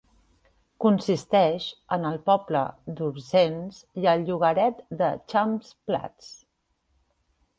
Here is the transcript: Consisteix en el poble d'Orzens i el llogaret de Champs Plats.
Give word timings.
Consisteix 0.83 1.65
en 1.97 2.05
el 2.11 2.15
poble 2.29 2.61
d'Orzens 3.01 3.83
i 4.03 4.09
el 4.13 4.25
llogaret 4.29 4.81
de 5.03 5.09
Champs 5.35 5.75
Plats. 5.91 6.33